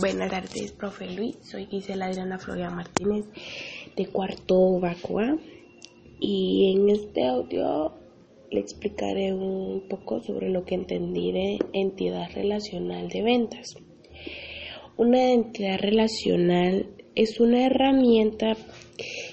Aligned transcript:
Buenas 0.00 0.30
tardes, 0.30 0.70
profe 0.70 1.10
Luis. 1.10 1.38
Soy 1.42 1.66
Gisela 1.66 2.06
Adriana 2.06 2.38
Florian 2.38 2.76
Martínez 2.76 3.24
de 3.96 4.06
Cuarto 4.06 4.78
Bacoa 4.78 5.36
y 6.20 6.72
en 6.72 6.88
este 6.88 7.26
audio 7.26 7.94
le 8.48 8.60
explicaré 8.60 9.32
un 9.34 9.88
poco 9.88 10.20
sobre 10.22 10.50
lo 10.50 10.64
que 10.64 10.76
entendí 10.76 11.32
de 11.32 11.58
entidad 11.72 12.30
relacional 12.32 13.08
de 13.08 13.22
ventas. 13.22 13.74
Una 14.96 15.32
entidad 15.32 15.80
relacional 15.80 16.86
es 17.16 17.40
una 17.40 17.66
herramienta 17.66 18.56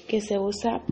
que 0.07 0.19
se 0.19 0.39
usa 0.39 0.83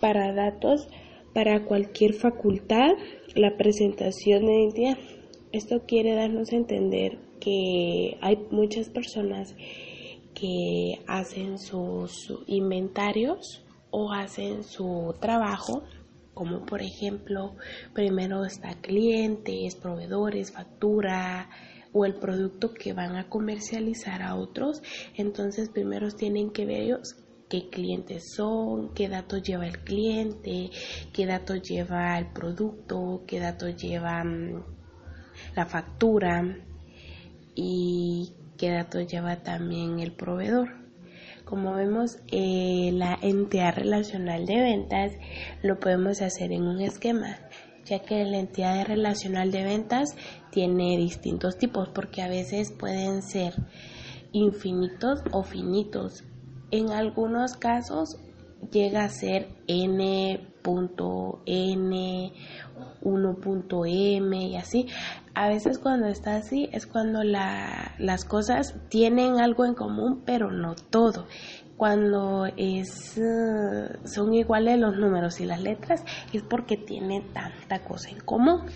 para 0.00 0.32
datos 0.34 0.88
para 1.32 1.64
cualquier 1.64 2.14
facultad, 2.14 2.88
la 3.36 3.56
presentación 3.56 4.46
de 4.46 4.62
identidad. 4.62 4.98
Esto 5.52 5.82
quiere 5.86 6.14
darnos 6.14 6.52
a 6.52 6.56
entender 6.56 7.18
que 7.40 8.16
hay 8.20 8.38
muchas 8.50 8.88
personas 8.88 9.56
que 10.34 11.02
hacen 11.08 11.58
sus 11.58 12.32
inventarios 12.46 13.64
o 13.90 14.12
hacen 14.12 14.62
su 14.62 15.16
trabajo, 15.20 15.82
como 16.34 16.64
por 16.64 16.82
ejemplo, 16.82 17.56
primero 17.94 18.44
está 18.44 18.74
clientes, 18.80 19.74
proveedores, 19.74 20.52
factura 20.52 21.50
o 21.92 22.04
el 22.04 22.14
producto 22.14 22.72
que 22.72 22.92
van 22.92 23.16
a 23.16 23.28
comercializar 23.28 24.22
a 24.22 24.36
otros. 24.36 24.82
Entonces, 25.16 25.68
primero 25.68 26.12
tienen 26.12 26.50
que 26.50 26.64
ver 26.64 26.82
ellos 26.82 27.16
qué 27.48 27.68
clientes 27.68 28.32
son, 28.36 28.94
qué 28.94 29.08
datos 29.08 29.42
lleva 29.42 29.66
el 29.66 29.80
cliente, 29.80 30.70
qué 31.12 31.26
datos 31.26 31.60
lleva 31.62 32.16
el 32.16 32.32
producto, 32.32 33.24
qué 33.26 33.40
datos 33.40 33.74
lleva 33.76 34.22
mm, 34.22 34.79
la 35.54 35.66
factura 35.66 36.56
y 37.54 38.32
qué 38.56 38.70
datos 38.70 39.06
lleva 39.06 39.36
también 39.36 40.00
el 40.00 40.12
proveedor. 40.12 40.80
Como 41.44 41.74
vemos, 41.74 42.18
eh, 42.30 42.90
la 42.92 43.18
entidad 43.20 43.74
relacional 43.74 44.46
de 44.46 44.60
ventas 44.60 45.12
lo 45.62 45.80
podemos 45.80 46.22
hacer 46.22 46.52
en 46.52 46.62
un 46.62 46.80
esquema, 46.80 47.38
ya 47.84 48.00
que 48.00 48.24
la 48.24 48.38
entidad 48.38 48.86
relacional 48.86 49.50
de 49.50 49.64
ventas 49.64 50.14
tiene 50.52 50.96
distintos 50.96 51.58
tipos, 51.58 51.88
porque 51.88 52.22
a 52.22 52.28
veces 52.28 52.70
pueden 52.70 53.22
ser 53.22 53.54
infinitos 54.32 55.22
o 55.32 55.42
finitos. 55.42 56.22
En 56.70 56.90
algunos 56.90 57.56
casos 57.56 58.16
llega 58.70 59.04
a 59.04 59.08
ser 59.08 59.48
n.n, 59.66 60.32
1.m 63.02 64.46
y 64.46 64.56
así. 64.56 64.86
A 65.34 65.48
veces 65.48 65.78
cuando 65.78 66.06
está 66.08 66.36
así 66.36 66.68
es 66.72 66.86
cuando 66.86 67.22
la, 67.22 67.94
las 67.98 68.24
cosas 68.24 68.74
tienen 68.88 69.40
algo 69.40 69.64
en 69.64 69.74
común, 69.74 70.22
pero 70.24 70.50
no 70.50 70.74
todo. 70.74 71.26
Cuando 71.76 72.44
es, 72.58 73.16
eh, 73.16 73.96
son 74.04 74.34
iguales 74.34 74.78
los 74.78 74.98
números 74.98 75.40
y 75.40 75.46
las 75.46 75.62
letras 75.62 76.04
es 76.30 76.42
porque 76.42 76.76
tiene 76.76 77.22
tanta 77.32 77.78
cosa 77.78 78.10
en 78.10 78.20
común. 78.20 78.66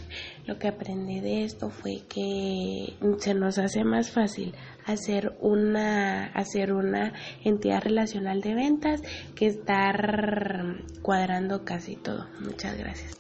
Lo 0.47 0.59
que 0.59 0.69
aprendí 0.69 1.21
de 1.21 1.45
esto 1.45 1.69
fue 1.69 2.05
que 2.09 2.95
se 3.19 3.35
nos 3.35 3.59
hace 3.59 3.85
más 3.85 4.11
fácil 4.11 4.55
hacer 4.87 5.37
una, 5.41 6.29
hacer 6.29 6.73
una 6.73 7.13
entidad 7.45 7.83
relacional 7.83 8.41
de 8.41 8.55
ventas 8.55 9.03
que 9.35 9.49
estar 9.49 10.77
cuadrando 11.03 11.63
casi 11.63 11.97
todo. 11.97 12.27
Muchas 12.41 12.79
gracias. 12.79 13.13